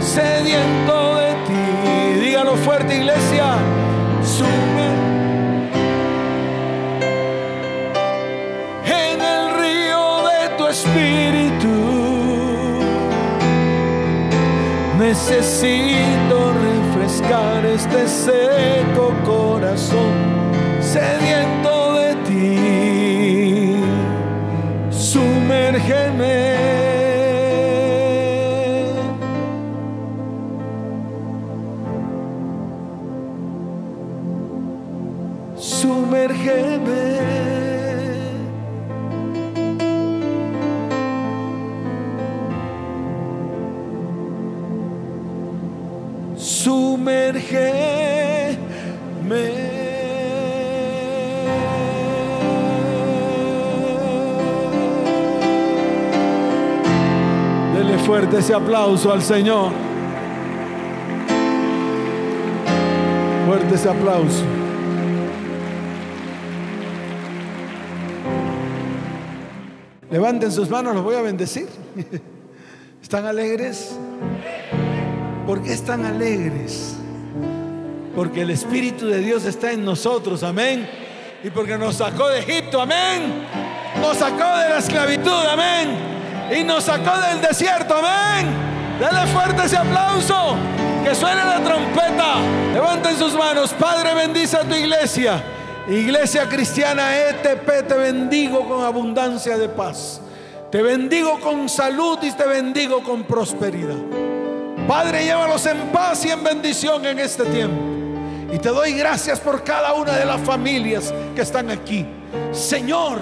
[0.00, 2.20] sediento de ti.
[2.20, 3.58] Dígalo fuerte, iglesia.
[15.12, 20.14] Necesito refrescar este seco corazón
[20.80, 23.76] sediento de ti.
[24.90, 26.56] Sumérgeme.
[35.58, 37.41] Sumérgeme.
[46.42, 47.72] Sumérgeme.
[57.74, 59.70] Dele fuerte ese aplauso al Señor.
[63.46, 64.44] Fuerte ese aplauso.
[70.10, 71.68] Levanten sus manos, los voy a bendecir.
[73.00, 73.96] ¿Están alegres?
[75.46, 76.94] ¿Por qué están alegres?
[78.14, 80.88] Porque el Espíritu de Dios está en nosotros, amén.
[81.42, 83.44] Y porque nos sacó de Egipto, amén.
[84.00, 85.96] Nos sacó de la esclavitud, amén.
[86.56, 88.52] Y nos sacó del desierto, amén.
[89.00, 90.54] Denle fuerte ese aplauso.
[91.02, 92.36] Que suene la trompeta.
[92.72, 93.72] Levanten sus manos.
[93.72, 95.42] Padre, bendice a tu iglesia.
[95.88, 100.20] Iglesia cristiana ETP, te bendigo con abundancia de paz.
[100.70, 104.21] Te bendigo con salud y te bendigo con prosperidad.
[104.86, 107.92] Padre, llévalos en paz y en bendición en este tiempo.
[108.52, 112.06] Y te doy gracias por cada una de las familias que están aquí.
[112.52, 113.20] Señor,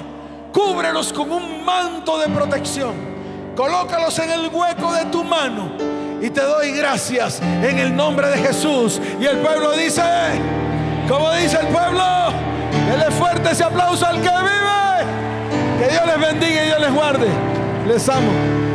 [0.52, 2.94] cúbrelos con un manto de protección.
[3.54, 5.70] Colócalos en el hueco de tu mano.
[6.20, 9.00] Y te doy gracias en el nombre de Jesús.
[9.20, 10.02] Y el pueblo dice,
[11.08, 12.04] como dice el pueblo,
[12.90, 15.80] dele fuerte ese aplauso al que vive.
[15.80, 17.28] Que Dios les bendiga y Dios les guarde.
[17.86, 18.69] Les amo.